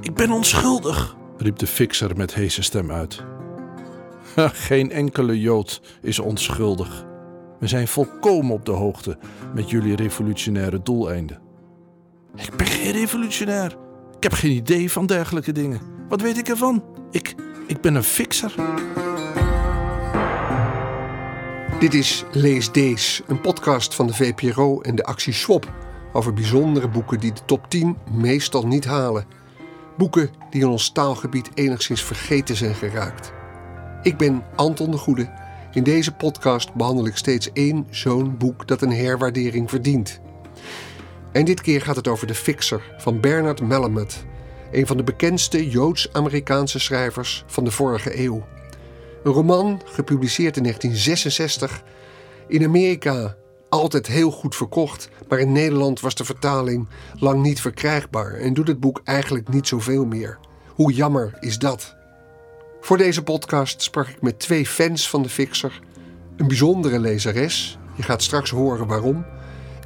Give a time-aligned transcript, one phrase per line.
[0.00, 3.24] Ik ben onschuldig, riep de fixer met heese stem uit.
[4.68, 7.06] Geen enkele Jood is onschuldig.
[7.58, 9.18] We zijn volkomen op de hoogte
[9.54, 11.40] met jullie revolutionaire doeleinden.
[12.36, 13.76] Ik ben geen revolutionair.
[14.16, 15.80] Ik heb geen idee van dergelijke dingen.
[16.08, 16.84] Wat weet ik ervan?
[17.10, 17.34] Ik,
[17.66, 18.54] ik ben een fixer.
[21.80, 25.72] Dit is Lees Dees, een podcast van de VPRO en de actie Swap
[26.12, 29.37] over bijzondere boeken die de top 10 meestal niet halen.
[29.98, 33.32] Boeken die in ons taalgebied enigszins vergeten zijn geraakt.
[34.02, 35.30] Ik ben Anton de Goede.
[35.72, 40.20] In deze podcast behandel ik steeds één zo'n boek dat een herwaardering verdient.
[41.32, 44.24] En dit keer gaat het over De Fixer van Bernard Malamud,
[44.72, 48.46] een van de bekendste Joods-Amerikaanse schrijvers van de vorige eeuw.
[49.24, 51.82] Een roman gepubliceerd in 1966.
[52.48, 53.36] In Amerika
[53.68, 58.68] altijd heel goed verkocht, maar in Nederland was de vertaling lang niet verkrijgbaar en doet
[58.68, 60.38] het boek eigenlijk niet zoveel meer.
[60.74, 61.96] Hoe jammer is dat?
[62.80, 65.80] Voor deze podcast sprak ik met twee fans van de Fixer,
[66.36, 69.24] een bijzondere lezeres, je gaat straks horen waarom,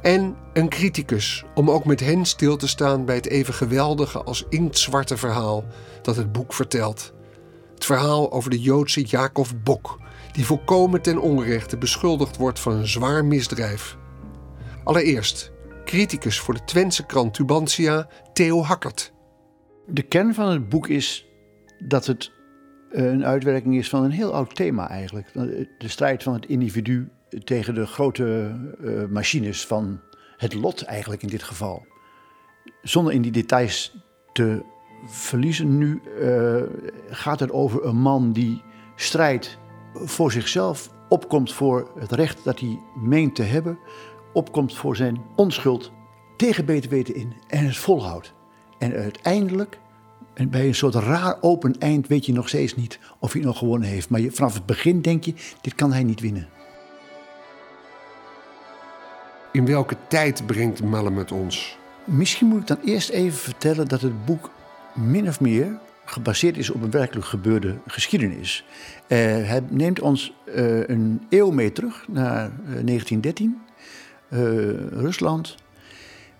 [0.01, 4.45] en een criticus om ook met hen stil te staan bij het even geweldige als
[4.49, 5.63] inktzwarte verhaal
[6.01, 7.13] dat het boek vertelt.
[7.73, 9.99] Het verhaal over de Joodse Jacob Bok,
[10.33, 13.97] die volkomen ten onrechte beschuldigd wordt van een zwaar misdrijf.
[14.83, 15.51] Allereerst,
[15.85, 19.13] criticus voor de Twentse krant Tubantia, Theo Hakkert.
[19.85, 21.25] De kern van het boek is
[21.79, 22.31] dat het
[22.91, 25.33] eh, een uitwerking is van een heel oud thema eigenlijk.
[25.77, 27.09] De strijd van het individu
[27.43, 30.01] tegen de grote uh, machines van
[30.37, 31.85] het lot eigenlijk in dit geval.
[32.81, 33.97] Zonder in die details
[34.33, 34.63] te
[35.05, 36.01] verliezen nu
[37.09, 38.61] gaat het over een man die
[38.95, 39.57] strijdt
[39.93, 43.77] voor zichzelf, opkomt voor het recht dat hij meent te hebben,
[44.33, 45.91] opkomt voor zijn onschuld,
[46.37, 48.33] tegen beter weten in en het volhoudt.
[48.77, 49.79] En uiteindelijk,
[50.33, 53.57] en bij een soort raar open eind, weet je nog steeds niet of hij nog
[53.57, 54.09] gewonnen heeft.
[54.09, 56.49] Maar je, vanaf het begin denk je, dit kan hij niet winnen.
[59.51, 61.77] In welke tijd brengt Malamud ons?
[62.05, 64.49] Misschien moet ik dan eerst even vertellen dat het boek
[64.93, 68.65] min of meer gebaseerd is op een werkelijk gebeurde geschiedenis.
[69.07, 73.61] Uh, hij neemt ons uh, een eeuw mee terug naar uh, 1913,
[74.29, 74.39] eh,
[75.01, 75.55] Rusland.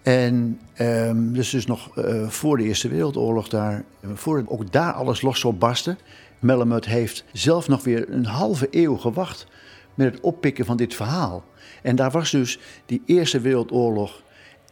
[0.02, 1.92] En um, dus, dus nog
[2.28, 5.98] voor de Eerste Wereldoorlog daar, voor ook daar alles los zou barsten.
[6.40, 9.48] Mellemut heeft zelf nog weer een halve eeuw gewacht
[9.94, 11.44] met het oppikken van dit verhaal.
[11.82, 14.24] En daar was dus die Eerste Wereldoorlog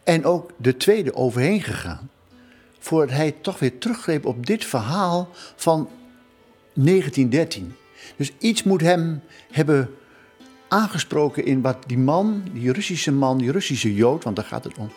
[0.03, 2.09] en ook de Tweede overheen gegaan
[2.83, 5.89] voordat hij toch weer teruggreep op dit verhaal van
[6.73, 7.75] 1913.
[8.15, 9.21] Dus iets moet hem
[9.51, 9.89] hebben
[10.67, 14.77] aangesproken in wat die man, die Russische man, die Russische Jood, want daar gaat het
[14.77, 14.91] om,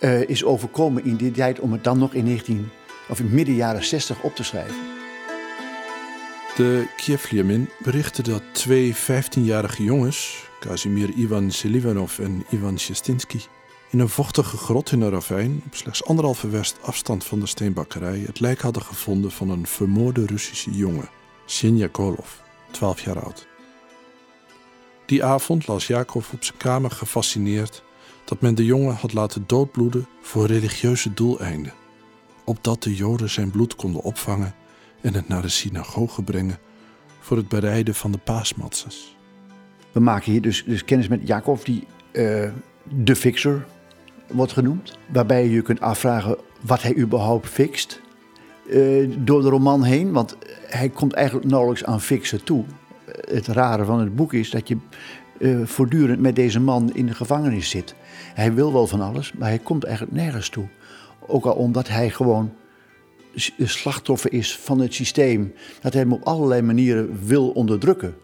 [0.00, 2.68] uh, is overkomen in die tijd om het dan nog in 19
[3.08, 4.98] of in midden jaren 60 op te schrijven.
[6.56, 13.38] De Kievliamin berichtte dat twee 15-jarige jongens, Kazimir Ivan Selivanov en Ivan Shestinsky,
[13.90, 18.18] in een vochtige grot in een ravijn, op slechts anderhalve werst afstand van de steenbakkerij,
[18.18, 21.08] het lijk hadden gevonden van een vermoorde Russische jongen,
[21.44, 22.28] Sinja Kolov,
[22.70, 23.48] 12 jaar oud.
[25.06, 27.82] Die avond las Jacob op zijn kamer gefascineerd
[28.24, 31.72] dat men de jongen had laten doodbloeden voor religieuze doeleinden,
[32.44, 34.54] opdat de Joden zijn bloed konden opvangen
[35.00, 36.58] en het naar de synagoge brengen
[37.20, 39.16] voor het bereiden van de paasmatzes.
[39.92, 42.50] We maken hier dus, dus kennis met Jacob, die uh,
[42.84, 43.66] de fixer
[44.30, 44.98] wordt genoemd.
[45.12, 48.00] Waarbij je je kunt afvragen wat hij überhaupt fixt.
[48.66, 50.36] Uh, door de roman heen, want
[50.66, 52.64] hij komt eigenlijk nauwelijks aan fixen toe.
[53.30, 54.76] Het rare van het boek is dat je
[55.38, 57.94] uh, voortdurend met deze man in de gevangenis zit.
[58.34, 60.66] Hij wil wel van alles, maar hij komt eigenlijk nergens toe.
[61.26, 62.52] Ook al omdat hij gewoon
[63.58, 65.52] slachtoffer is van het systeem.
[65.80, 68.14] Dat hij hem op allerlei manieren wil onderdrukken.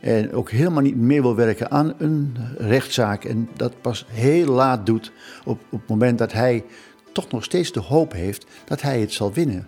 [0.00, 3.24] En ook helemaal niet meer wil werken aan een rechtszaak.
[3.24, 5.12] En dat pas heel laat doet
[5.44, 6.64] op, op het moment dat hij
[7.12, 9.66] toch nog steeds de hoop heeft dat hij het zal winnen.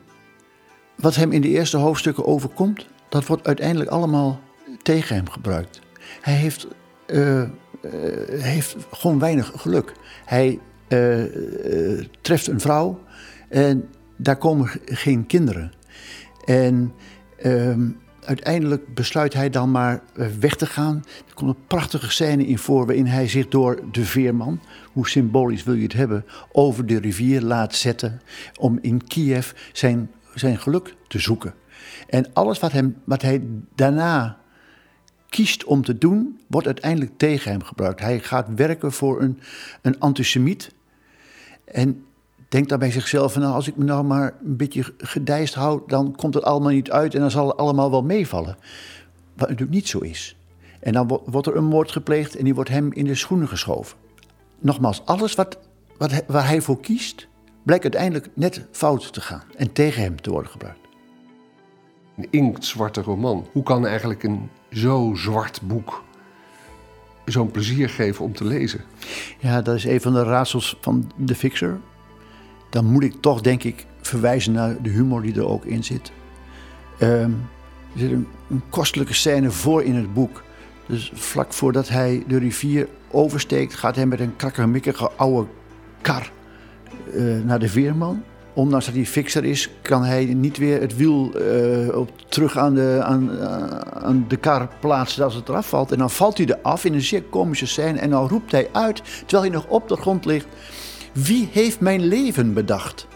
[0.97, 4.41] Wat hem in de eerste hoofdstukken overkomt, dat wordt uiteindelijk allemaal
[4.83, 5.81] tegen hem gebruikt.
[6.21, 6.67] Hij heeft,
[7.07, 7.49] uh, uh,
[8.29, 9.93] heeft gewoon weinig geluk.
[10.25, 13.01] Hij uh, treft een vrouw
[13.49, 15.73] en daar komen geen kinderen.
[16.45, 16.93] En
[17.37, 17.89] ehm,
[18.25, 21.05] uiteindelijk besluit hij dan maar eh, weg te gaan.
[21.29, 24.61] Er komt een prachtige scène in voor waarin hij zich door de veerman,
[24.93, 28.21] hoe symbolisch wil je het hebben, over de rivier laat zetten
[28.59, 31.55] om in Kiev zijn, zijn geluk te zoeken.
[32.09, 33.43] En alles wat, hem, wat hij
[33.75, 34.39] daarna
[35.29, 38.01] kiest om te doen, wordt uiteindelijk tegen hem gebruikt.
[38.01, 39.41] Hij gaat werken voor een,
[39.83, 40.75] een antisemiet.
[41.65, 42.05] En
[42.51, 45.83] denkt dan bij zichzelf: van, nou, als ik me nou maar een beetje gedijst hou,
[45.87, 48.57] dan komt het allemaal niet uit en dan zal het allemaal wel meevallen.
[49.37, 50.37] Wat natuurlijk niet zo is.
[50.81, 53.97] En dan wordt er een moord gepleegd en die wordt hem in de schoenen geschoven.
[54.59, 55.59] Nogmaals, alles wat,
[55.97, 57.29] wat, waar hij voor kiest,
[57.63, 60.79] blijkt uiteindelijk net fout te gaan en tegen hem te worden gebruikt.
[62.17, 63.47] Een inktzwarte roman.
[63.53, 66.03] Hoe kan eigenlijk een zo zwart boek
[67.25, 68.81] zo'n plezier geven om te lezen?
[69.39, 71.81] Ja, dat is een van de raadsels van de fixer.
[72.71, 76.13] Dan moet ik toch, denk ik, verwijzen naar de humor die er ook in zit.
[76.99, 77.31] Ehm,
[77.93, 78.27] er zit een,
[78.69, 80.43] kostelijke scène voor in het boek.
[80.87, 85.49] Dus vlak voordat hij de rivier oversteekt, gaat hij met een krakkemikkige oude
[86.01, 86.31] kar
[87.15, 88.23] uh, naar de veerman.
[88.53, 92.75] Ondanks dat hij fixer is, kan hij niet weer het wiel uh, op, terug aan
[92.75, 95.93] de, aan, uh, aan de kar plaatsen als het eraf valt.
[95.93, 99.03] En dan valt hij eraf in een zeer komische scène en dan roept hij uit,
[99.27, 100.47] terwijl hij nog op de grond ligt...
[101.13, 103.07] Wie heeft mijn leven bedacht?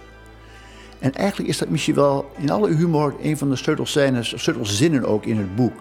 [0.98, 5.24] En eigenlijk is dat misschien wel in alle humor een van de sleutelscènes, sleutelzinnen ook
[5.24, 5.74] in het boek.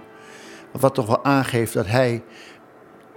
[0.71, 2.24] Wat toch wel aangeeft dat hij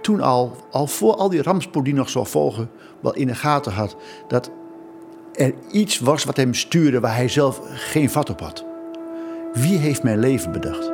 [0.01, 2.69] toen al, al voor al die rampspoed die nog zou volgen,
[3.01, 3.95] wel in de gaten had
[4.27, 4.51] dat
[5.33, 8.65] er iets was wat hem stuurde waar hij zelf geen vat op had.
[9.53, 10.91] Wie heeft mijn leven bedacht?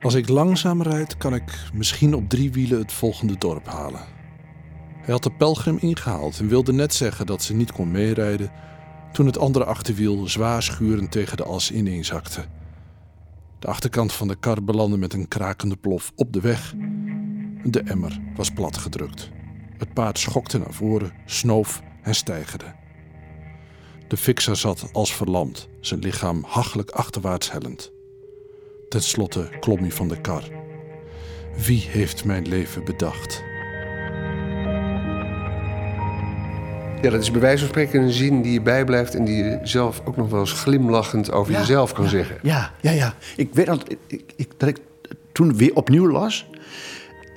[0.00, 4.21] Als ik langzaam rijd, kan ik misschien op drie wielen het volgende dorp halen.
[5.02, 8.50] Hij had de pelgrim ingehaald en wilde net zeggen dat ze niet kon meerijden
[9.12, 12.44] toen het andere achterwiel zwaar schurend tegen de as ineenzakte.
[13.58, 16.74] De achterkant van de kar belandde met een krakende plof op de weg.
[17.64, 19.30] De emmer was platgedrukt.
[19.78, 22.74] Het paard schokte naar voren, snoof en stijgerde.
[24.08, 27.92] De fixer zat als verlamd, zijn lichaam hachelijk achterwaarts hellend.
[28.88, 30.42] Ten slotte klom hij van de kar.
[31.66, 33.42] Wie heeft mijn leven bedacht?
[37.02, 39.58] Ja, dat is bij wijze van spreken een zin die je bijblijft en die je
[39.62, 42.38] zelf ook nog wel eens glimlachend over jezelf kan zeggen.
[42.42, 43.14] Ja, ja, ja.
[43.36, 44.78] Ik weet dat ik, ik, dat ik
[45.32, 46.50] toen weer opnieuw las,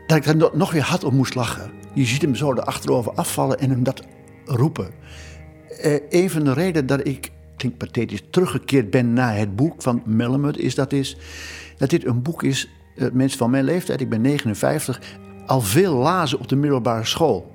[0.08, 1.72] dat ik daar nog weer hard op moest lachen.
[1.94, 4.02] Je ziet hem zo achterover afvallen en hem dat
[4.46, 4.90] roepen.
[5.86, 10.02] Uh, een van de redenen dat ik, klinkt pathetisch, teruggekeerd ben naar het boek van
[10.06, 11.18] Mellemut, is dat, is
[11.78, 15.02] dat dit een boek is, uh, mensen van mijn leeftijd, ik ben 59,
[15.46, 17.52] al veel lazen op de middelbare school.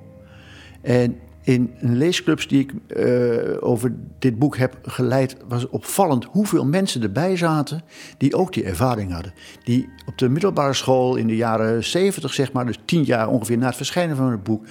[0.81, 7.01] En in leesclubs die ik uh, over dit boek heb geleid, was opvallend hoeveel mensen
[7.01, 7.83] erbij zaten
[8.17, 9.33] die ook die ervaring hadden.
[9.63, 13.57] Die op de middelbare school in de jaren 70, zeg maar, dus tien jaar ongeveer
[13.57, 14.65] na het verschijnen van het boek,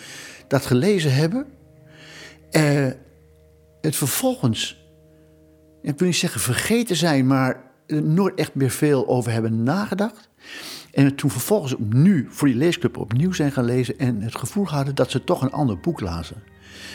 [0.49, 1.47] dat gelezen hebben.
[2.51, 2.87] Uh,
[3.81, 4.91] het vervolgens,
[5.83, 10.29] ik wil niet zeggen vergeten zijn, maar er nooit echt meer veel over hebben nagedacht.
[10.93, 14.95] En toen vervolgens nu voor die leesclub opnieuw zijn gaan lezen en het gevoel hadden
[14.95, 16.43] dat ze toch een ander boek lazen.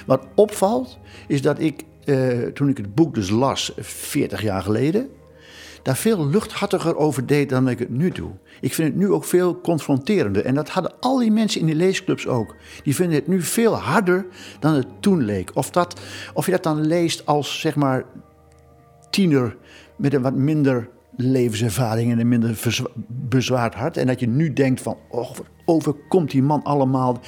[0.05, 5.09] Wat opvalt, is dat ik, eh, toen ik het boek dus las, 40 jaar geleden,
[5.85, 8.31] daar veel luchthartiger over deed dan ik het nu doe.
[8.61, 10.45] Ik vind het nu ook veel confronterender.
[10.45, 12.55] En dat hadden al die mensen in die leesclubs ook.
[12.83, 14.25] Die vinden het nu veel harder
[14.59, 15.51] dan het toen leek.
[15.53, 15.99] Of, dat,
[16.33, 18.05] of je dat dan leest als, zeg maar,
[19.09, 19.57] tiener
[19.97, 22.59] met een wat minder levenservaring en een minder
[23.07, 23.97] bezwaard hart.
[23.97, 24.97] En dat je nu denkt van,
[25.65, 27.19] overkomt die man allemaal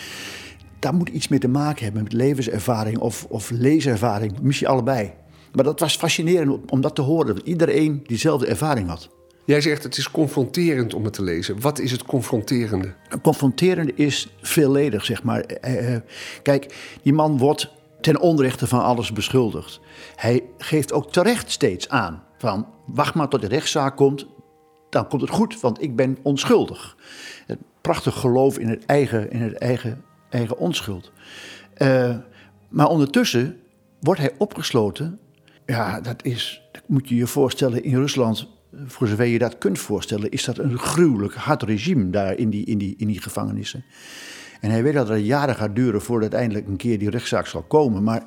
[0.79, 4.39] dat moet iets mee te maken hebben met levenservaring of, of leeservaring.
[4.41, 5.13] Misschien allebei.
[5.53, 7.35] Maar dat was fascinerend om dat te horen.
[7.35, 9.09] Dat iedereen diezelfde ervaring had.
[9.45, 11.61] Jij zegt het is confronterend om het te lezen.
[11.61, 12.93] Wat is het confronterende?
[13.21, 15.41] Confronterende is veelledig, zeg maar.
[15.41, 16.01] Eh, eh,
[16.41, 19.79] kijk, die man wordt ten onrechte van alles beschuldigd.
[20.15, 22.67] Hij geeft ook terecht steeds aan van...
[22.85, 24.27] wacht maar tot de rechtszaak komt,
[24.89, 26.95] dan komt het goed, want ik ben onschuldig.
[27.45, 30.03] Het prachtig geloof in het eigen, in het eigen
[30.37, 31.11] eigen onschuld.
[31.77, 32.15] Uh,
[32.69, 33.57] maar ondertussen
[33.99, 35.19] wordt hij opgesloten.
[35.65, 38.47] Ja, dat is, dat moet je je voorstellen, in Rusland,
[38.85, 42.65] voor zover je dat kunt voorstellen, is dat een gruwelijk hard regime daar in die,
[42.65, 43.85] in die, in die gevangenissen.
[44.61, 47.61] En hij weet dat het jaren gaat duren voordat uiteindelijk een keer die rechtszaak zal
[47.61, 48.03] komen.
[48.03, 48.23] Maar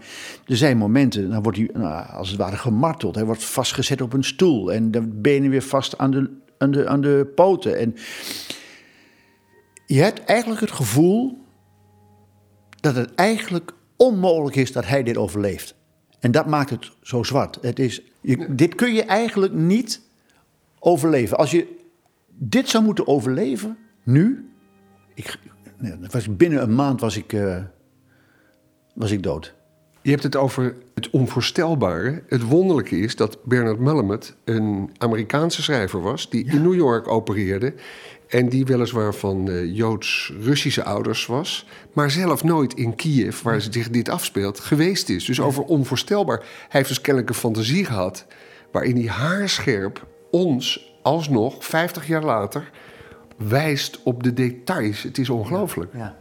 [0.47, 3.15] er zijn momenten, dan wordt hij nou, als het ware gemarteld.
[3.15, 6.89] Hij wordt vastgezet op een stoel en de benen weer vast aan de, aan de,
[6.89, 7.79] aan de poten.
[7.79, 7.95] En
[9.87, 11.39] je hebt eigenlijk het gevoel
[12.81, 15.75] dat het eigenlijk onmogelijk is dat hij dit overleeft.
[16.21, 17.59] En dat maakt het zo zwart.
[17.61, 20.01] Het is, je, dit kun je eigenlijk niet
[20.79, 21.37] overleven.
[21.37, 21.77] Als je
[22.29, 24.51] dit zou moeten overleven, nu.
[25.15, 25.39] Ik,
[26.11, 27.65] was binnen een maand was ik, uh,
[28.95, 29.55] was ik dood.
[30.11, 32.23] Je hebt het over het onvoorstelbare.
[32.29, 36.31] Het wonderlijke is dat Bernard Mallamet een Amerikaanse schrijver was...
[36.31, 37.75] die in New York opereerde...
[38.29, 41.67] en die weliswaar van uh, Joods-Russische ouders was...
[41.93, 45.25] maar zelf nooit in Kiev, waar zich dit afspeelt, geweest is.
[45.25, 46.39] Dus over onvoorstelbaar.
[46.39, 48.27] Hij heeft dus kennelijk een fantasie gehad...
[48.73, 52.71] waarin hij haarscherp ons alsnog, 50 jaar later...
[53.37, 55.03] wijst op de details.
[55.03, 55.93] Het is ongelooflijk.
[55.95, 55.99] Ja.
[55.99, 56.17] Ja,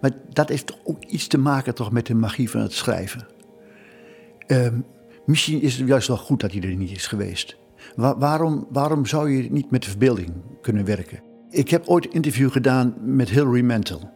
[0.00, 3.26] maar dat heeft toch ook iets te maken toch met de magie van het schrijven.
[4.46, 4.84] Um,
[5.24, 7.56] misschien is het juist wel goed dat hij er niet is geweest.
[7.96, 11.20] waarom, waarom zou je niet met de verbeelding kunnen werken?
[11.50, 14.10] Ik heb ooit een interview gedaan met Hilary Mantel.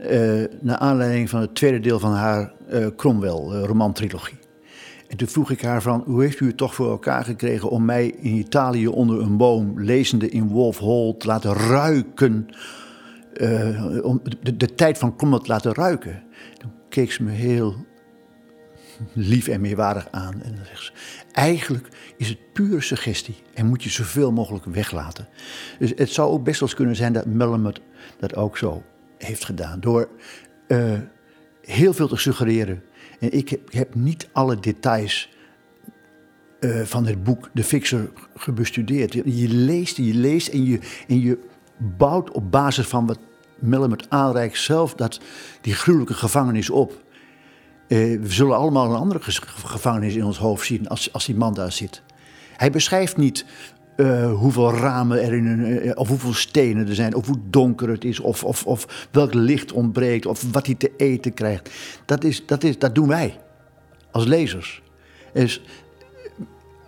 [0.00, 4.38] Uh, naar aanleiding van het tweede deel van haar uh, Cromwell-romantrilogie.
[5.08, 7.84] en toen vroeg ik haar van, hoe heeft u het toch voor elkaar gekregen om
[7.84, 12.48] mij in Italië onder een boom, lezende in Wolf Hall, te laten ruiken
[13.36, 16.22] uh, om de, de, tijd van Cromwell te laten ruiken.
[16.58, 17.86] Toen keek ze me heel
[19.12, 20.42] lief en meewarig aan.
[20.42, 20.92] En dan zegt ze,
[21.32, 25.28] eigenlijk is het pure suggestie en moet je zoveel mogelijk weglaten.
[25.78, 27.80] Dus het zou ook best wel eens kunnen zijn dat Mellemet
[28.18, 28.82] dat ook zo
[29.18, 29.80] heeft gedaan.
[29.80, 30.08] Door
[30.68, 30.98] uh,
[31.62, 32.82] heel veel te suggereren.
[33.20, 35.30] En ik heb, niet alle details
[36.60, 39.12] uh, van het boek De Fixer gebestudeerd.
[39.12, 41.38] Je leest en je leest je, en je
[41.96, 43.18] bouwt op basis van wat
[43.58, 45.20] Mellemet aanreikt zelf dat,
[45.60, 47.02] die gruwelijke gevangenis op.
[47.88, 51.54] Eh, we zullen allemaal een andere gevangenis in ons hoofd zien als, als die man
[51.54, 52.02] daar zit.
[52.56, 53.44] Hij beschrijft niet
[53.96, 57.88] uh, hoeveel ramen er in een, uh, of hoeveel stenen er zijn, of hoe donker
[57.88, 61.70] het is, of, of, of welk licht ontbreekt, of wat hij te eten krijgt.
[62.04, 63.38] Dat, is, dat, is, dat doen wij
[64.10, 64.82] als lezers.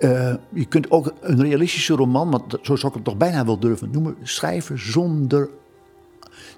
[0.05, 3.59] Uh, je kunt ook een realistische roman, want zo zou ik het toch bijna wel
[3.59, 5.49] durven noemen, schrijven zonder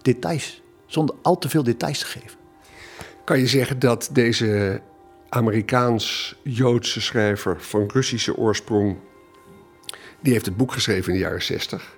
[0.03, 2.39] details, zonder al te veel details te geven.
[3.25, 4.81] Kan je zeggen dat deze
[5.29, 8.97] Amerikaans-Joodse schrijver van Russische oorsprong,
[10.21, 11.97] die heeft het boek geschreven in de jaren 60.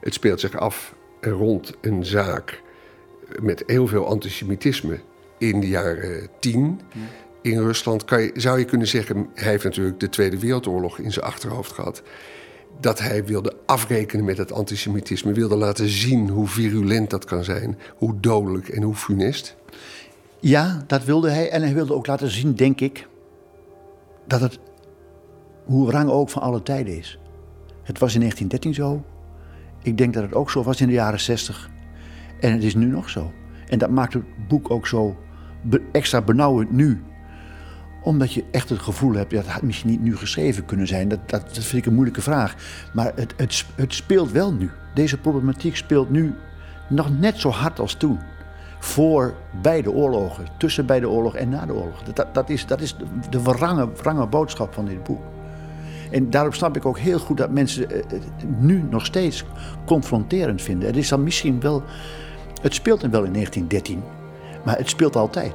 [0.00, 2.62] Het speelt zich af rond een zaak
[3.40, 5.00] met heel veel antisemitisme
[5.38, 6.80] in de jaren 10
[7.42, 8.04] in Rusland.
[8.04, 11.72] Kan je, zou je kunnen zeggen, hij heeft natuurlijk de Tweede Wereldoorlog in zijn achterhoofd
[11.72, 12.02] gehad
[12.80, 17.78] dat hij wilde afrekenen met het antisemitisme, wilde laten zien hoe virulent dat kan zijn,
[17.96, 19.56] hoe dodelijk en hoe funest.
[20.40, 21.50] Ja, dat wilde hij.
[21.50, 23.08] En hij wilde ook laten zien, denk ik,
[24.26, 24.58] dat het,
[25.64, 27.18] hoe rang ook van alle tijden is.
[27.82, 29.04] Het was in 1913 zo.
[29.82, 31.70] Ik denk dat het ook zo was in de jaren 60.
[32.40, 33.32] En het is nu nog zo.
[33.68, 35.16] En dat maakt het boek ook zo
[35.92, 37.02] extra benauwend nu
[38.02, 41.08] omdat je echt het gevoel hebt, dat had misschien niet nu geschreven kunnen zijn.
[41.08, 42.54] Dat, dat, dat vind ik een moeilijke vraag.
[42.92, 44.70] Maar het, het, het speelt wel nu.
[44.94, 46.34] Deze problematiek speelt nu
[46.88, 48.18] nog net zo hard als toen.
[48.78, 52.02] Voor beide oorlogen, tussen beide oorlogen en na de oorlog.
[52.02, 52.96] Dat, dat, is, dat is
[53.30, 55.22] de wrange, wrange boodschap van dit boek.
[56.10, 58.24] En daarom snap ik ook heel goed dat mensen het
[58.58, 59.44] nu nog steeds
[59.86, 60.88] confronterend vinden.
[60.88, 61.82] Het is dan misschien wel.
[62.62, 64.02] Het speelt dan wel in 1913,
[64.64, 65.52] maar het speelt altijd.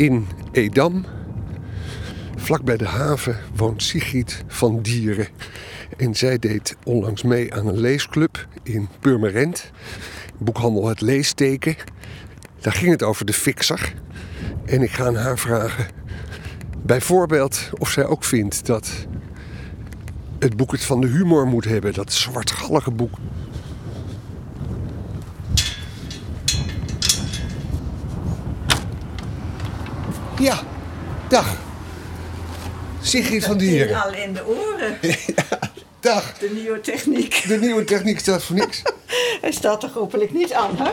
[0.00, 1.04] In Edam,
[2.36, 5.28] vlak bij de haven, woont Sigrid van Dieren.
[5.96, 9.70] En zij deed onlangs mee aan een leesclub in Purmerend.
[10.38, 11.76] Boekhandel Het Leesteken.
[12.60, 13.94] Daar ging het over de fixer.
[14.64, 15.86] En ik ga aan haar vragen,
[16.82, 19.06] bijvoorbeeld of zij ook vindt dat
[20.38, 21.92] het boek het van de humor moet hebben.
[21.92, 23.18] Dat zwartgallige boek.
[30.40, 30.58] Ja,
[31.28, 31.56] dag.
[33.00, 34.02] Sigrid van Dieren.
[34.02, 34.98] al in de oren.
[35.36, 35.58] ja,
[36.00, 36.38] dag.
[36.38, 37.44] De nieuwe techniek.
[37.48, 38.82] De nieuwe techniek staat voor niks.
[39.40, 40.90] Hij staat toch hopelijk niet aan, hè?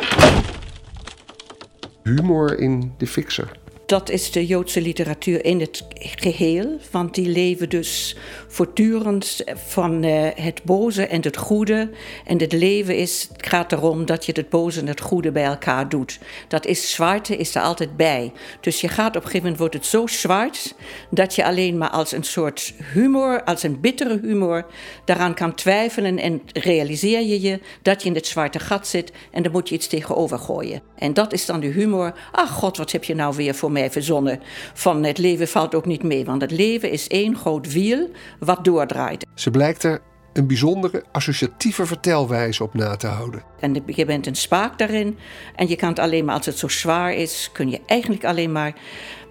[2.04, 3.51] Humor in de fixer
[3.88, 6.77] dat is de Joodse literatuur in het geheel.
[6.91, 8.17] Want die leven dus
[8.48, 11.89] voortdurend van uh, het boze en het goede.
[12.25, 15.44] En het leven is, het gaat erom dat je het boze en het goede bij
[15.44, 16.20] elkaar doet.
[16.48, 18.32] Dat is zwarte, is er altijd bij.
[18.62, 20.75] Dus je gaat op een gegeven moment wordt het zo zwart
[21.10, 24.65] dat je alleen maar als een soort humor, als een bittere humor,
[25.06, 29.44] daaraan kan twijfelen en realiseer je je dat je in het zwarte gat zit en
[29.44, 30.82] dan moet je iets tegenover gooien.
[30.96, 32.13] En dat is dan de humor.
[32.32, 34.40] Ach god, wat heb je nou weer voor mij verzonnen?
[34.74, 38.66] Van het leven valt ook niet mee, want het leven is één groot wiel wat
[38.66, 39.26] doordraait.
[39.34, 40.02] Ze blijkt er
[40.34, 43.44] een bijzondere associatieve vertelwijze op na te houden.
[43.60, 45.18] En je bent een spaak daarin.
[45.56, 48.52] En je kan het alleen maar als het zo zwaar is, kun je eigenlijk alleen
[48.52, 48.74] maar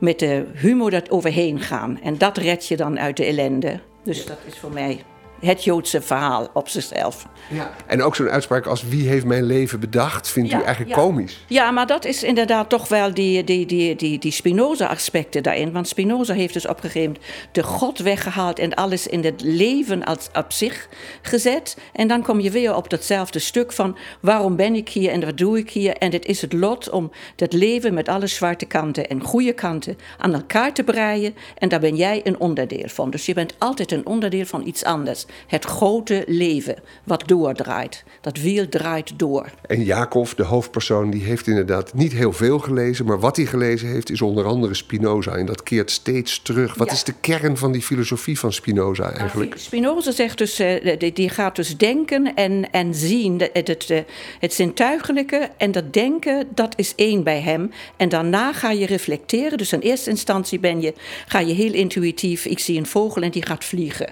[0.01, 2.01] met de humor dat overheen gaan.
[2.03, 3.81] En dat red je dan uit de ellende.
[4.05, 5.05] Dus dat is voor mij
[5.47, 7.27] het Joodse verhaal op zichzelf.
[7.49, 7.71] Ja.
[7.87, 11.45] En ook zo'n uitspraak als wie heeft mijn leven bedacht, vindt u eigenlijk komisch?
[11.47, 15.73] Ja, maar dat is inderdaad toch wel die, die, die, die, die Spinoza-aspecten daarin.
[15.73, 19.43] Want Spinoza heeft dus op een gegeven moment de God weggehaald en alles in het
[19.43, 20.89] leven als op zich
[21.23, 21.77] gezet.
[21.93, 25.39] En dan kom je weer op datzelfde stuk van waarom ben ik hier en wat
[25.39, 25.97] doe ik hier?
[25.97, 29.99] En het is het lot om dat leven met alle zwarte kanten en goede kanten
[30.19, 31.35] aan elkaar te breien.
[31.59, 33.11] En daar ben jij een onderdeel van.
[33.11, 38.05] Dus je bent altijd een onderdeel van iets anders het grote leven wat doordraait.
[38.21, 39.51] Dat wiel draait door.
[39.67, 43.89] En Jacob, de hoofdpersoon, die heeft inderdaad niet heel veel gelezen, maar wat hij gelezen
[43.89, 45.33] heeft is onder andere Spinoza.
[45.33, 46.75] En dat keert steeds terug.
[46.75, 49.55] Wat is de kern van die filosofie van Spinoza nou, eigenlijk?
[49.59, 54.01] Spinoza zegt dus, uh, die gaat dus denken en, en zien, het, het, eh,
[54.41, 57.71] het zintuigelijke en dat denken, dat is één bij hem.
[57.97, 59.59] En daarna ga je reflecteren.
[59.59, 60.95] Dus in eerste instantie ben je,
[61.27, 64.09] ga je heel intuïtief, ik zie een vogel en die gaat vliegen.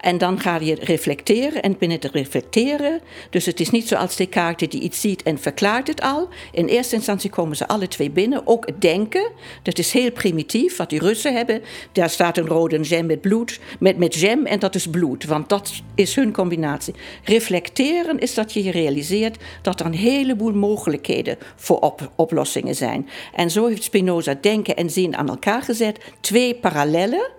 [0.00, 3.00] En dan ga je reflecteren en binnen het reflecteren,
[3.30, 6.28] dus het is niet zoals Descartes die iets ziet en verklaart het al.
[6.52, 9.30] In eerste instantie komen ze alle twee binnen, ook het denken.
[9.62, 11.62] Dat is heel primitief, wat die Russen hebben.
[11.92, 15.48] Daar staat een rode jam met bloed, met, met jam en dat is bloed, want
[15.48, 16.94] dat is hun combinatie.
[17.24, 23.08] Reflecteren is dat je realiseert dat er een heleboel mogelijkheden voor op, oplossingen zijn.
[23.34, 27.30] En zo heeft Spinoza denken en zien aan elkaar gezet, twee parallellen.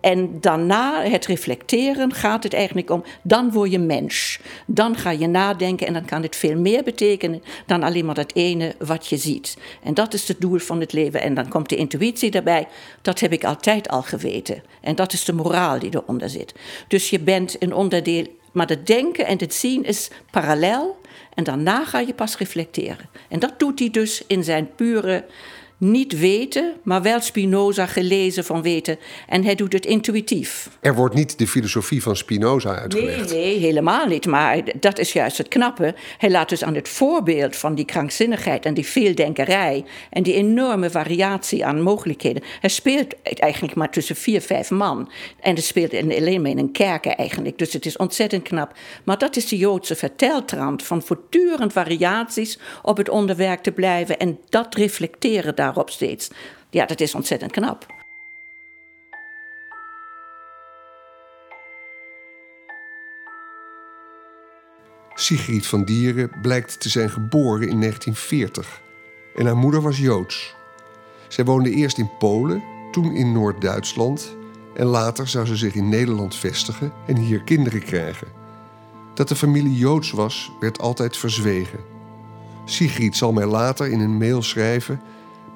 [0.00, 4.40] En, daarna het reflecteren gaat het eigenlijk om, dan word je mens.
[4.66, 8.34] Dan ga je nadenken en dan kan het veel meer betekenen dan alleen maar dat
[8.34, 9.56] ene wat je ziet.
[9.82, 11.20] En dat is het doel van het leven.
[11.20, 12.68] En dan komt de intuïtie daarbij,
[13.02, 14.62] dat heb ik altijd al geweten.
[14.80, 16.54] En dat is de moraal die eronder zit.
[16.88, 21.00] Dus je bent een onderdeel, maar het denken en het zien is parallel.
[21.34, 23.08] En daarna ga je pas reflecteren.
[23.28, 25.24] En dat doet hij dus in zijn pure
[25.78, 28.98] niet weten, maar wel Spinoza gelezen van weten.
[29.28, 30.68] En hij doet het intuïtief.
[30.80, 33.30] Er wordt niet de filosofie van Spinoza uitgelegd.
[33.30, 34.26] Nee, nee, helemaal niet.
[34.26, 35.94] Maar dat is juist het knappe.
[36.18, 40.90] Hij laat dus aan het voorbeeld van die krankzinnigheid en die veeldenkerij en die enorme
[40.90, 42.42] variatie aan mogelijkheden.
[42.60, 45.10] Hij speelt eigenlijk maar tussen vier, vijf man.
[45.40, 47.58] En hij speelt alleen maar in een kerk eigenlijk.
[47.58, 48.72] Dus het is ontzettend knap.
[49.04, 54.38] Maar dat is de Joodse verteltrand van voortdurend variaties op het onderwerp te blijven en
[54.48, 56.30] dat reflecteren daar daarop steeds.
[56.70, 57.86] Ja, dat is ontzettend knap.
[65.14, 68.80] Sigrid van Dieren blijkt te zijn geboren in 1940
[69.34, 70.54] en haar moeder was Joods.
[71.28, 74.36] Zij woonde eerst in Polen, toen in Noord-Duitsland
[74.74, 78.28] en later zou ze zich in Nederland vestigen en hier kinderen krijgen.
[79.14, 81.78] Dat de familie Joods was, werd altijd verzwegen.
[82.64, 85.00] Sigrid zal mij later in een mail schrijven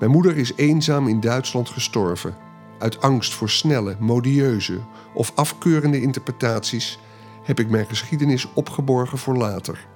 [0.01, 2.37] mijn moeder is eenzaam in Duitsland gestorven.
[2.79, 4.81] Uit angst voor snelle, modieuze
[5.15, 6.99] of afkeurende interpretaties
[7.43, 9.87] heb ik mijn geschiedenis opgeborgen voor later.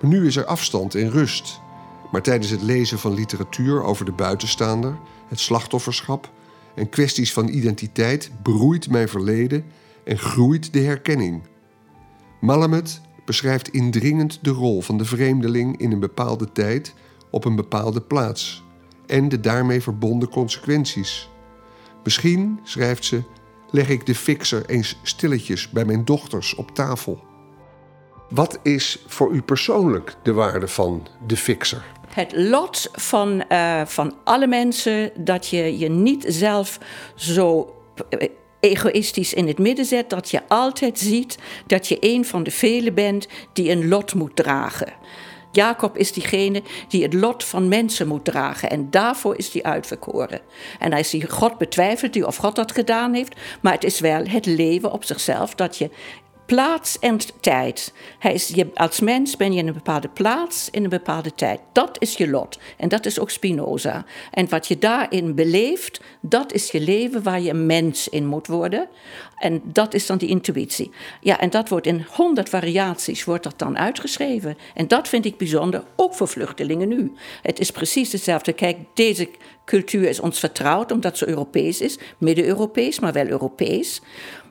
[0.00, 1.60] Maar nu is er afstand en rust.
[2.12, 4.98] Maar tijdens het lezen van literatuur over de buitenstaander,
[5.28, 6.30] het slachtofferschap
[6.74, 9.64] en kwesties van identiteit broeit mijn verleden
[10.04, 11.42] en groeit de herkenning.
[12.40, 16.94] Malamet beschrijft indringend de rol van de vreemdeling in een bepaalde tijd
[17.30, 18.64] op een bepaalde plaats
[19.06, 21.28] en de daarmee verbonden consequenties.
[22.04, 23.22] Misschien, schrijft ze,
[23.70, 27.24] leg ik de fixer eens stilletjes bij mijn dochters op tafel.
[28.28, 31.84] Wat is voor u persoonlijk de waarde van de fixer?
[32.08, 36.78] Het lot van, uh, van alle mensen dat je je niet zelf
[37.14, 37.74] zo
[38.08, 38.28] eh,
[38.60, 42.94] egoïstisch in het midden zet, dat je altijd ziet dat je een van de velen
[42.94, 44.92] bent die een lot moet dragen.
[45.56, 48.70] Jacob is diegene die het lot van mensen moet dragen.
[48.70, 50.40] En daarvoor is hij uitverkoren.
[50.78, 53.36] En hij ziet God betwijfelt hij of God dat gedaan heeft.
[53.60, 55.90] Maar het is wel het leven op zichzelf dat je
[56.46, 57.92] plaats en tijd.
[58.18, 61.60] Hij is, je, als mens ben je in een bepaalde plaats, in een bepaalde tijd.
[61.72, 62.58] Dat is je lot.
[62.76, 64.04] En dat is ook Spinoza.
[64.30, 68.46] En wat je daarin beleeft, dat is je leven waar je een mens in moet
[68.46, 68.88] worden.
[69.36, 70.90] En dat is dan die intuïtie.
[71.20, 74.56] Ja, en dat wordt in honderd variaties wordt dat dan uitgeschreven.
[74.74, 77.12] En dat vind ik bijzonder, ook voor vluchtelingen nu.
[77.42, 78.52] Het is precies hetzelfde.
[78.52, 79.28] Kijk, deze
[79.64, 81.98] cultuur is ons vertrouwd omdat ze Europees is.
[82.18, 84.02] Midden-Europees, maar wel Europees.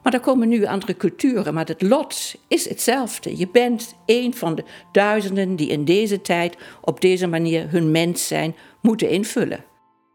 [0.06, 3.38] Maar er komen nu andere culturen, maar het lot is hetzelfde.
[3.38, 8.28] Je bent een van de duizenden die in deze tijd op deze manier hun mens
[8.28, 9.63] zijn moeten invullen.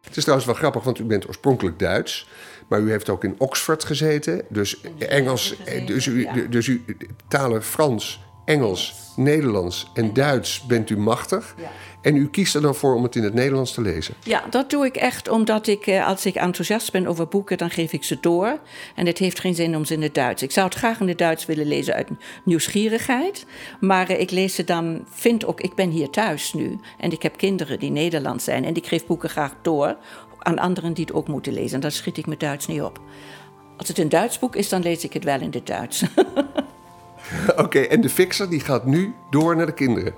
[0.03, 2.29] Het is trouwens wel grappig, want u bent oorspronkelijk Duits.
[2.69, 4.45] Maar u heeft ook in Oxford gezeten.
[4.49, 5.57] Dus Engels.
[5.87, 6.85] Dus u, dus u
[7.29, 11.55] talen Frans, Engels, Nederlands en Duits bent u machtig.
[12.01, 14.15] En u kiest er dan voor om het in het Nederlands te lezen?
[14.25, 17.71] Ja, dat doe ik echt omdat ik, eh, als ik enthousiast ben over boeken, dan
[17.71, 18.59] geef ik ze door.
[18.95, 20.43] En het heeft geen zin om ze in het Duits.
[20.43, 22.09] Ik zou het graag in het Duits willen lezen uit
[22.45, 23.47] nieuwsgierigheid.
[23.81, 26.79] Maar eh, ik lees ze dan, vind ook, ik ben hier thuis nu.
[26.99, 28.65] En ik heb kinderen die Nederlands zijn.
[28.65, 29.97] En ik geef boeken graag door
[30.39, 31.75] aan anderen die het ook moeten lezen.
[31.75, 33.01] En daar schiet ik met Duits niet op.
[33.77, 36.03] Als het een Duits boek is, dan lees ik het wel in het Duits.
[37.65, 40.15] Oké, en de fixer die gaat nu door naar de kinderen.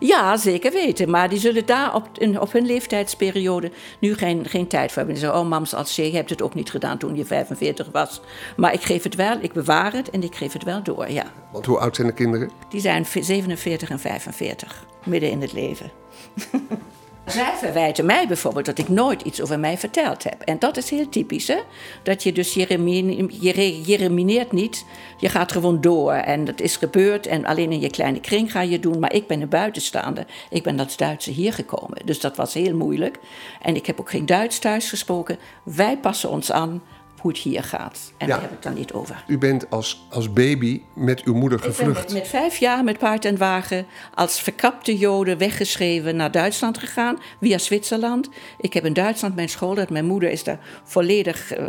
[0.00, 1.10] Ja, zeker weten.
[1.10, 2.08] Maar die zullen daar op,
[2.40, 5.14] op hun leeftijdsperiode nu geen, geen tijd voor hebben.
[5.14, 8.20] Die zeggen, oh mams, als je hebt het ook niet gedaan toen je 45 was.
[8.56, 11.24] Maar ik geef het wel, ik bewaar het en ik geef het wel door, ja.
[11.52, 12.50] Want hoe oud zijn de kinderen?
[12.68, 15.90] Die zijn 47 en 45, midden in het leven.
[17.26, 20.40] Zij verwijten mij bijvoorbeeld dat ik nooit iets over mij verteld heb.
[20.40, 21.58] En dat is heel typisch, hè?
[22.02, 24.84] Dat je dus, je, remineert niet,
[25.18, 26.12] je gaat gewoon door.
[26.12, 28.98] En dat is gebeurd en alleen in je kleine kring ga je doen.
[28.98, 30.26] Maar ik ben een buitenstaander.
[30.50, 31.98] Ik ben als Duitse hier gekomen.
[32.04, 33.18] Dus dat was heel moeilijk.
[33.62, 35.38] En ik heb ook geen Duits thuis gesproken.
[35.62, 36.82] Wij passen ons aan
[37.24, 38.12] hoe het hier gaat.
[38.16, 39.24] En daar heb ik dan niet over.
[39.26, 42.00] U bent als, als baby met uw moeder gevlucht.
[42.00, 46.78] Ik ben met, vijf jaar met paard en wagen als verkapte joden weggeschreven naar Duitsland
[46.78, 48.28] gegaan, via Zwitserland.
[48.58, 51.66] Ik heb in Duitsland mijn school, dat mijn moeder is daar volledig uh,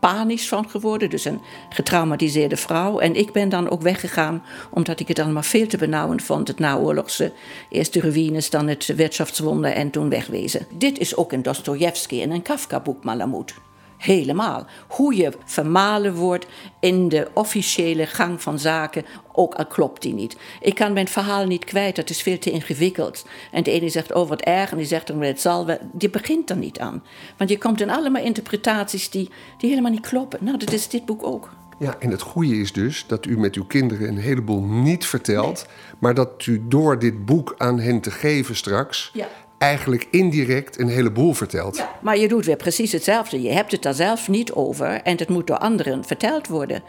[0.00, 1.10] panisch van geworden.
[1.10, 2.98] Dus een getraumatiseerde vrouw.
[2.98, 6.48] En ik ben dan ook weggegaan omdat ik het allemaal veel te benauwend vond.
[6.48, 7.32] Het naoorlogse,
[7.70, 10.66] eerst de ruïnes, dan het wirtschaftswonder en toen wegwezen.
[10.70, 13.54] Dit is ook een Dostoevsky en een Kafka-boek, Malamud.
[13.98, 14.66] Helemaal.
[14.88, 16.46] Hoe je vermalen wordt
[16.80, 20.36] in de officiële gang van zaken, ook al klopt die niet.
[20.60, 23.26] Ik kan mijn verhaal niet kwijt, dat is veel te ingewikkeld.
[23.50, 25.78] En de ene zegt, oh wat erg, en die zegt, oh, het zal wel.
[25.98, 27.02] Je begint er niet aan.
[27.36, 30.44] Want je komt in allemaal interpretaties die, die helemaal niet kloppen.
[30.44, 31.50] Nou, dat is dit boek ook.
[31.78, 35.66] Ja, en het goede is dus dat u met uw kinderen een heleboel niet vertelt,
[35.98, 40.88] maar dat u door dit boek aan hen te geven straks ja eigenlijk indirect een
[40.88, 41.76] heleboel vertelt.
[41.76, 43.42] Ja, maar je doet weer precies hetzelfde.
[43.42, 46.82] Je hebt het daar zelf niet over en het moet door anderen verteld worden.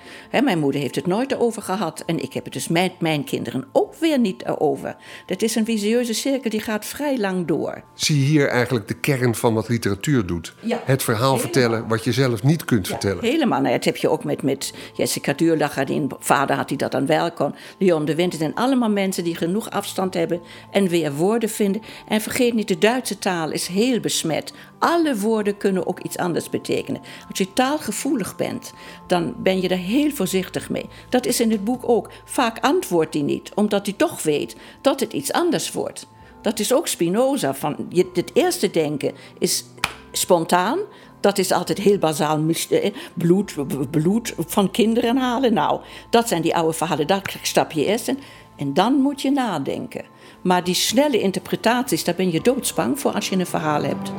[0.44, 3.68] mijn moeder heeft het nooit erover gehad en ik heb het dus met mijn kinderen
[3.72, 4.96] ook weer niet erover.
[5.26, 7.84] Dat is een visieuze cirkel die gaat vrij lang door.
[7.94, 10.54] Zie hier eigenlijk de kern van wat literatuur doet?
[10.62, 13.24] Ja, het verhaal vertellen wat je zelf niet kunt ja, vertellen.
[13.24, 13.62] Helemaal.
[13.62, 17.06] Nou, dat heb je ook met, met Jessica Duurlacher, die vader had die dat dan
[17.06, 17.56] wel kon.
[17.78, 21.82] Leon de Winter zijn allemaal mensen die genoeg afstand hebben en weer woorden vinden.
[22.08, 24.54] En vergeet de Duitse taal is heel besmet.
[24.80, 27.02] Alle woorden kunnen ook iets anders betekenen.
[27.30, 28.74] Als je taalgevoelig bent,
[29.08, 30.86] dan ben je er heel voorzichtig mee.
[31.10, 32.10] Dat is in het boek ook.
[32.26, 36.08] Vaak antwoordt hij niet, omdat hij toch weet dat het iets anders wordt.
[36.42, 37.54] Dat is ook Spinoza.
[37.54, 39.66] Van, het eerste denken is
[40.12, 40.80] spontaan.
[41.20, 42.40] Dat is altijd heel bazaal.
[42.70, 43.56] Eh, bloed,
[43.92, 45.54] bloed van kinderen halen.
[45.54, 47.08] Nou, dat zijn die oude verhalen.
[47.08, 48.20] Daar stap je eerst in.
[48.56, 50.06] En dan moet je nadenken.
[50.42, 54.12] Maar die snelle interpretaties, daar ben je doodsbang voor als je een verhaal hebt.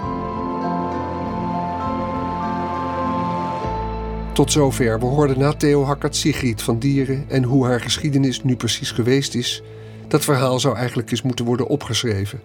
[4.32, 5.00] Tot zover.
[5.00, 9.34] We hoorden na Theo Hackert Sigrid van Dieren en hoe haar geschiedenis nu precies geweest
[9.34, 9.62] is.
[10.08, 12.40] Dat verhaal zou eigenlijk eens moeten worden opgeschreven.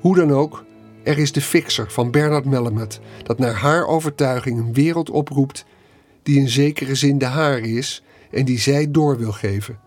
[0.00, 0.64] Hoe dan ook,
[1.04, 5.64] er is de fixer van Bernard Mellemet, dat naar haar overtuiging een wereld oproept
[6.22, 9.78] die in zekere zin de hare is en die zij door wil geven.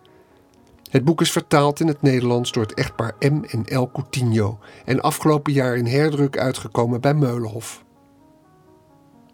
[0.91, 5.01] Het boek is vertaald in het Nederlands door het echtpaar M en L Coutinho en
[5.01, 7.83] afgelopen jaar in herdruk uitgekomen bij Meulenhof.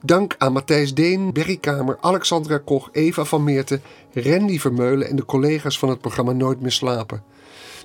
[0.02, 3.82] Dank aan Matthijs Deen, Berry Kamer, Alexandra Koch, Eva van Meerten,
[4.14, 7.24] Randy Vermeulen en de collega's van het programma Nooit meer slapen.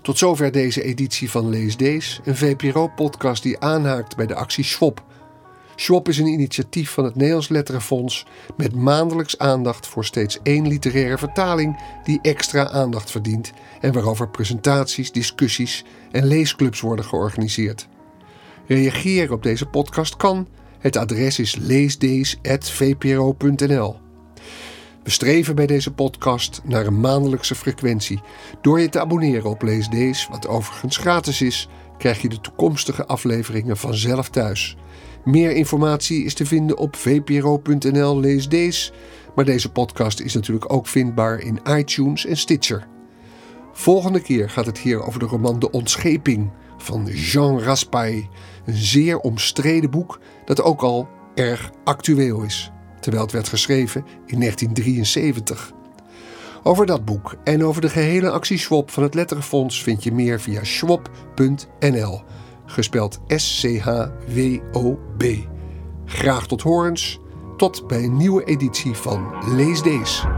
[0.02, 5.02] Tot zover deze editie van Lees Dees, een VPRO-podcast die aanhaakt bij de actie Swap
[5.82, 11.18] Schwab is een initiatief van het Nederlands Letterenfonds met maandelijks aandacht voor steeds één literaire
[11.18, 17.88] vertaling die extra aandacht verdient en waarover presentaties, discussies en leesclubs worden georganiseerd.
[18.66, 20.48] Reageren op deze podcast kan.
[20.78, 23.96] Het adres is leesdees.vpro.nl.
[25.02, 28.20] We streven bij deze podcast naar een maandelijkse frequentie.
[28.60, 31.68] Door je te abonneren op Lees wat overigens gratis is,
[31.98, 34.76] krijg je de toekomstige afleveringen vanzelf thuis.
[35.24, 38.92] Meer informatie is te vinden op vpro.nl lees deze.
[39.34, 42.86] Maar deze podcast is natuurlijk ook vindbaar in iTunes en Stitcher.
[43.72, 48.22] Volgende keer gaat het hier over de roman De Ontscheping van Jean Raspail.
[48.64, 54.38] Een zeer omstreden boek dat ook al erg actueel is, terwijl het werd geschreven in
[54.38, 55.72] 1973.
[56.62, 60.40] Over dat boek en over de gehele actie Swap van het Letterenfonds vind je meer
[60.40, 62.22] via swap.nl
[62.66, 65.24] gespeld S-C-H-W-O-B.
[66.04, 67.20] Graag tot horens,
[67.56, 70.28] tot bij een nieuwe editie van Lees Deze.